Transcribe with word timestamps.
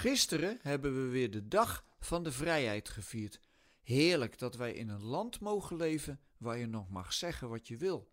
Gisteren 0.00 0.58
hebben 0.62 1.04
we 1.04 1.08
weer 1.10 1.30
de 1.30 1.48
dag 1.48 1.84
van 1.98 2.22
de 2.22 2.32
vrijheid 2.32 2.88
gevierd. 2.88 3.40
Heerlijk 3.82 4.38
dat 4.38 4.56
wij 4.56 4.72
in 4.72 4.88
een 4.88 5.02
land 5.02 5.40
mogen 5.40 5.76
leven 5.76 6.20
waar 6.36 6.58
je 6.58 6.66
nog 6.66 6.88
mag 6.90 7.12
zeggen 7.12 7.48
wat 7.48 7.68
je 7.68 7.76
wil. 7.76 8.10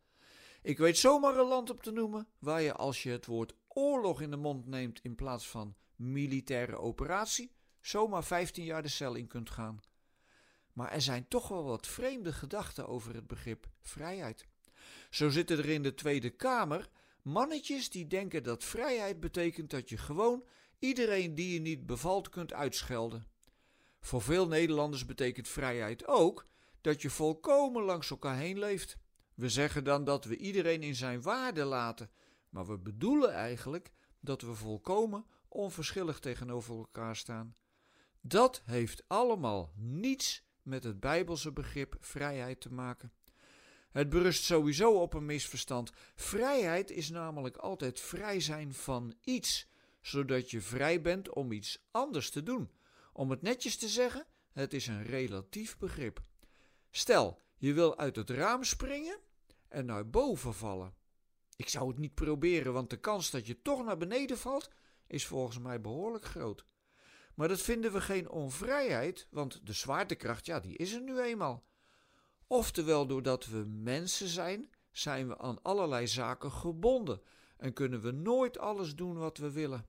Ik 0.61 0.77
weet 0.77 0.97
zomaar 0.97 1.37
een 1.37 1.47
land 1.47 1.69
op 1.69 1.83
te 1.83 1.91
noemen 1.91 2.27
waar 2.39 2.61
je 2.61 2.73
als 2.73 3.03
je 3.03 3.09
het 3.09 3.25
woord 3.25 3.53
oorlog 3.67 4.21
in 4.21 4.29
de 4.29 4.37
mond 4.37 4.65
neemt 4.65 4.99
in 5.03 5.15
plaats 5.15 5.49
van 5.49 5.75
militaire 5.95 6.77
operatie, 6.77 7.51
zomaar 7.81 8.23
15 8.23 8.63
jaar 8.63 8.81
de 8.81 8.87
cel 8.87 9.15
in 9.15 9.27
kunt 9.27 9.49
gaan. 9.49 9.79
Maar 10.73 10.91
er 10.91 11.01
zijn 11.01 11.27
toch 11.27 11.47
wel 11.47 11.63
wat 11.63 11.87
vreemde 11.87 12.33
gedachten 12.33 12.87
over 12.87 13.15
het 13.15 13.27
begrip 13.27 13.69
vrijheid. 13.81 14.45
Zo 15.09 15.29
zitten 15.29 15.57
er 15.57 15.69
in 15.69 15.83
de 15.83 15.93
Tweede 15.93 16.29
Kamer 16.29 16.89
mannetjes 17.21 17.89
die 17.89 18.07
denken 18.07 18.43
dat 18.43 18.63
vrijheid 18.63 19.19
betekent 19.19 19.69
dat 19.69 19.89
je 19.89 19.97
gewoon 19.97 20.43
iedereen 20.79 21.35
die 21.35 21.53
je 21.53 21.59
niet 21.59 21.85
bevalt 21.85 22.29
kunt 22.29 22.53
uitschelden. 22.53 23.27
Voor 23.99 24.21
veel 24.21 24.47
Nederlanders 24.47 25.05
betekent 25.05 25.47
vrijheid 25.47 26.07
ook 26.07 26.47
dat 26.81 27.01
je 27.01 27.09
volkomen 27.09 27.83
langs 27.83 28.09
elkaar 28.09 28.37
heen 28.37 28.59
leeft. 28.59 28.97
We 29.35 29.49
zeggen 29.49 29.83
dan 29.83 30.03
dat 30.03 30.25
we 30.25 30.37
iedereen 30.37 30.83
in 30.83 30.95
zijn 30.95 31.21
waarde 31.21 31.63
laten, 31.63 32.11
maar 32.49 32.65
we 32.67 32.77
bedoelen 32.77 33.33
eigenlijk 33.33 33.91
dat 34.19 34.41
we 34.41 34.53
volkomen 34.53 35.25
onverschillig 35.47 36.19
tegenover 36.19 36.77
elkaar 36.77 37.15
staan. 37.15 37.55
Dat 38.21 38.61
heeft 38.65 39.03
allemaal 39.07 39.71
niets 39.75 40.43
met 40.61 40.83
het 40.83 40.99
Bijbelse 40.99 41.51
begrip 41.51 41.95
vrijheid 41.99 42.61
te 42.61 42.73
maken. 42.73 43.11
Het 43.91 44.09
berust 44.09 44.43
sowieso 44.43 45.01
op 45.01 45.13
een 45.13 45.25
misverstand. 45.25 45.91
Vrijheid 46.15 46.91
is 46.91 47.09
namelijk 47.09 47.57
altijd 47.57 47.99
vrij 47.99 48.39
zijn 48.39 48.73
van 48.73 49.13
iets, 49.23 49.67
zodat 50.07 50.51
je 50.51 50.61
vrij 50.61 51.01
bent 51.01 51.33
om 51.33 51.51
iets 51.51 51.87
anders 51.91 52.29
te 52.29 52.43
doen. 52.43 52.71
Om 53.13 53.29
het 53.29 53.41
netjes 53.41 53.77
te 53.77 53.87
zeggen, 53.87 54.25
het 54.51 54.73
is 54.73 54.87
een 54.87 55.03
relatief 55.03 55.77
begrip. 55.77 56.21
Stel, 56.91 57.41
je 57.57 57.73
wil 57.73 57.97
uit 57.97 58.15
het 58.15 58.29
raam 58.29 58.63
springen 58.63 59.19
en 59.67 59.85
naar 59.85 60.09
boven 60.09 60.53
vallen. 60.53 60.95
Ik 61.55 61.69
zou 61.69 61.87
het 61.87 61.97
niet 61.97 62.13
proberen, 62.13 62.73
want 62.73 62.89
de 62.89 62.99
kans 62.99 63.31
dat 63.31 63.47
je 63.47 63.61
toch 63.61 63.85
naar 63.85 63.97
beneden 63.97 64.37
valt 64.37 64.69
is 65.07 65.25
volgens 65.25 65.59
mij 65.59 65.81
behoorlijk 65.81 66.25
groot. 66.25 66.65
Maar 67.33 67.47
dat 67.47 67.61
vinden 67.61 67.91
we 67.91 68.01
geen 68.01 68.29
onvrijheid, 68.29 69.27
want 69.29 69.65
de 69.65 69.73
zwaartekracht, 69.73 70.45
ja, 70.45 70.59
die 70.59 70.77
is 70.77 70.93
er 70.93 71.01
nu 71.01 71.19
eenmaal. 71.19 71.65
Oftewel, 72.47 73.07
doordat 73.07 73.45
we 73.45 73.57
mensen 73.67 74.27
zijn, 74.27 74.69
zijn 74.91 75.27
we 75.27 75.37
aan 75.37 75.61
allerlei 75.61 76.07
zaken 76.07 76.51
gebonden 76.51 77.21
en 77.57 77.73
kunnen 77.73 78.01
we 78.01 78.11
nooit 78.11 78.57
alles 78.57 78.95
doen 78.95 79.17
wat 79.17 79.37
we 79.37 79.51
willen. 79.51 79.85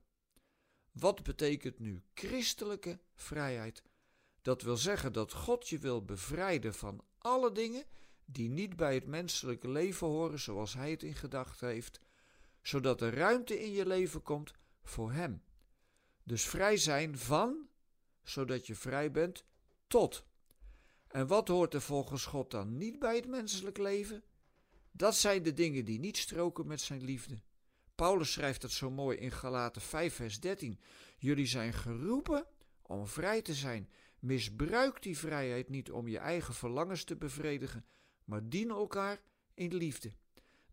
Wat 0.91 1.23
betekent 1.23 1.79
nu 1.79 2.03
christelijke 2.13 2.99
vrijheid? 3.15 3.83
Dat 4.41 4.61
wil 4.61 4.77
zeggen 4.77 5.13
dat 5.13 5.33
God 5.33 5.69
je 5.69 5.79
wil 5.79 6.05
bevrijden 6.05 6.73
van 6.73 7.03
alle 7.17 7.51
dingen 7.51 7.83
die 8.25 8.49
niet 8.49 8.75
bij 8.75 8.93
het 8.93 9.05
menselijke 9.05 9.69
leven 9.69 10.07
horen 10.07 10.39
zoals 10.39 10.73
Hij 10.73 10.91
het 10.91 11.03
in 11.03 11.15
gedachten 11.15 11.67
heeft, 11.67 11.99
zodat 12.61 13.01
er 13.01 13.13
ruimte 13.13 13.61
in 13.63 13.71
je 13.71 13.85
leven 13.85 14.21
komt 14.21 14.53
voor 14.83 15.11
Hem. 15.11 15.43
Dus 16.23 16.45
vrij 16.45 16.77
zijn 16.77 17.17
van, 17.17 17.67
zodat 18.23 18.67
je 18.67 18.75
vrij 18.75 19.11
bent 19.11 19.43
tot. 19.87 20.23
En 21.07 21.27
wat 21.27 21.47
hoort 21.47 21.73
er 21.73 21.81
volgens 21.81 22.25
God 22.25 22.51
dan 22.51 22.77
niet 22.77 22.99
bij 22.99 23.15
het 23.15 23.27
menselijk 23.27 23.77
leven? 23.77 24.23
Dat 24.91 25.15
zijn 25.15 25.43
de 25.43 25.53
dingen 25.53 25.85
die 25.85 25.99
niet 25.99 26.17
stroken 26.17 26.67
met 26.67 26.81
zijn 26.81 27.03
liefde. 27.03 27.41
Paulus 27.99 28.31
schrijft 28.31 28.61
dat 28.61 28.71
zo 28.71 28.91
mooi 28.91 29.17
in 29.17 29.31
Galaten 29.31 29.81
5, 29.81 30.13
vers 30.13 30.39
13. 30.39 30.79
Jullie 31.17 31.45
zijn 31.45 31.73
geroepen 31.73 32.45
om 32.81 33.07
vrij 33.07 33.41
te 33.41 33.53
zijn. 33.53 33.89
Misbruik 34.19 35.01
die 35.01 35.17
vrijheid 35.17 35.69
niet 35.69 35.91
om 35.91 36.07
je 36.07 36.17
eigen 36.17 36.53
verlangens 36.53 37.03
te 37.03 37.15
bevredigen, 37.15 37.85
maar 38.25 38.49
dien 38.49 38.69
elkaar 38.69 39.21
in 39.53 39.75
liefde. 39.75 40.13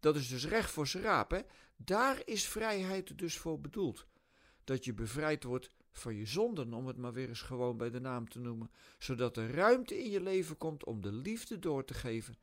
Dat 0.00 0.16
is 0.16 0.28
dus 0.28 0.46
recht 0.46 0.70
voor 0.70 0.86
zijn 0.86 1.02
raap, 1.02 1.30
hè? 1.30 1.40
Daar 1.76 2.22
is 2.24 2.48
vrijheid 2.48 3.18
dus 3.18 3.38
voor 3.38 3.60
bedoeld. 3.60 4.06
Dat 4.64 4.84
je 4.84 4.94
bevrijd 4.94 5.44
wordt 5.44 5.70
van 5.92 6.14
je 6.14 6.26
zonden, 6.26 6.72
om 6.72 6.86
het 6.86 6.96
maar 6.96 7.12
weer 7.12 7.28
eens 7.28 7.42
gewoon 7.42 7.76
bij 7.76 7.90
de 7.90 8.00
naam 8.00 8.28
te 8.28 8.38
noemen, 8.38 8.70
zodat 8.98 9.36
er 9.36 9.50
ruimte 9.50 10.04
in 10.04 10.10
je 10.10 10.20
leven 10.20 10.56
komt 10.56 10.84
om 10.84 11.00
de 11.00 11.12
liefde 11.12 11.58
door 11.58 11.84
te 11.84 11.94
geven. 11.94 12.36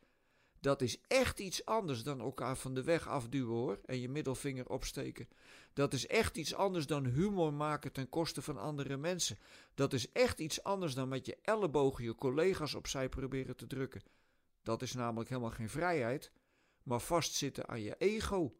Dat 0.63 0.81
is 0.81 1.01
echt 1.07 1.39
iets 1.39 1.65
anders 1.65 2.03
dan 2.03 2.19
elkaar 2.19 2.57
van 2.57 2.73
de 2.73 2.83
weg 2.83 3.07
afduwen 3.07 3.55
hoor 3.55 3.79
en 3.85 3.99
je 3.99 4.09
middelvinger 4.09 4.69
opsteken. 4.69 5.27
Dat 5.73 5.93
is 5.93 6.07
echt 6.07 6.37
iets 6.37 6.53
anders 6.53 6.85
dan 6.85 7.05
humor 7.05 7.53
maken 7.53 7.91
ten 7.91 8.09
koste 8.09 8.41
van 8.41 8.57
andere 8.57 8.97
mensen. 8.97 9.37
Dat 9.73 9.93
is 9.93 10.11
echt 10.11 10.39
iets 10.39 10.63
anders 10.63 10.93
dan 10.93 11.07
met 11.07 11.25
je 11.25 11.37
ellebogen 11.41 12.03
je 12.03 12.15
collega's 12.15 12.73
opzij 12.73 13.09
proberen 13.09 13.55
te 13.55 13.67
drukken. 13.67 14.01
Dat 14.61 14.81
is 14.81 14.93
namelijk 14.93 15.29
helemaal 15.29 15.51
geen 15.51 15.69
vrijheid, 15.69 16.31
maar 16.83 17.01
vastzitten 17.01 17.67
aan 17.67 17.81
je 17.81 17.95
ego. 17.97 18.55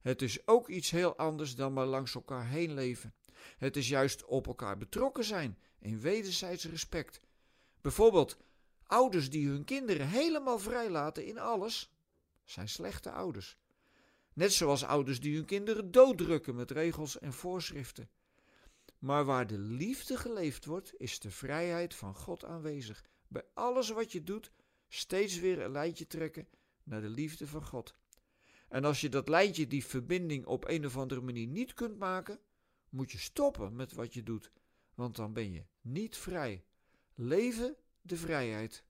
Het 0.00 0.22
is 0.22 0.46
ook 0.46 0.68
iets 0.68 0.90
heel 0.90 1.16
anders 1.16 1.54
dan 1.54 1.72
maar 1.72 1.86
langs 1.86 2.14
elkaar 2.14 2.46
heen 2.46 2.74
leven. 2.74 3.14
Het 3.58 3.76
is 3.76 3.88
juist 3.88 4.24
op 4.24 4.46
elkaar 4.46 4.76
betrokken 4.76 5.24
zijn, 5.24 5.58
in 5.78 6.00
wederzijds 6.00 6.64
respect. 6.64 7.20
Bijvoorbeeld, 7.80 8.36
ouders 8.90 9.30
die 9.30 9.48
hun 9.48 9.64
kinderen 9.64 10.08
helemaal 10.08 10.58
vrijlaten 10.58 11.24
in 11.24 11.38
alles, 11.38 11.92
zijn 12.44 12.68
slechte 12.68 13.10
ouders. 13.10 13.56
Net 14.32 14.52
zoals 14.52 14.84
ouders 14.84 15.20
die 15.20 15.34
hun 15.36 15.44
kinderen 15.44 15.90
dooddrukken 15.90 16.54
met 16.54 16.70
regels 16.70 17.18
en 17.18 17.32
voorschriften. 17.32 18.10
Maar 18.98 19.24
waar 19.24 19.46
de 19.46 19.58
liefde 19.58 20.16
geleefd 20.16 20.64
wordt, 20.64 20.92
is 20.96 21.18
de 21.18 21.30
vrijheid 21.30 21.94
van 21.94 22.14
God 22.14 22.44
aanwezig. 22.44 23.04
Bij 23.28 23.44
alles 23.54 23.90
wat 23.90 24.12
je 24.12 24.22
doet, 24.22 24.52
steeds 24.88 25.38
weer 25.38 25.60
een 25.60 25.70
lijntje 25.70 26.06
trekken 26.06 26.48
naar 26.82 27.00
de 27.00 27.08
liefde 27.08 27.46
van 27.46 27.64
God. 27.66 27.94
En 28.68 28.84
als 28.84 29.00
je 29.00 29.08
dat 29.08 29.28
lijntje, 29.28 29.66
die 29.66 29.84
verbinding 29.84 30.46
op 30.46 30.68
een 30.68 30.86
of 30.86 30.96
andere 30.96 31.20
manier 31.20 31.46
niet 31.46 31.74
kunt 31.74 31.98
maken, 31.98 32.40
moet 32.88 33.12
je 33.12 33.18
stoppen 33.18 33.76
met 33.76 33.92
wat 33.92 34.14
je 34.14 34.22
doet, 34.22 34.50
want 34.94 35.16
dan 35.16 35.32
ben 35.32 35.52
je 35.52 35.64
niet 35.80 36.16
vrij. 36.16 36.64
Leven 37.14 37.76
de 38.02 38.16
vrijheid. 38.16 38.84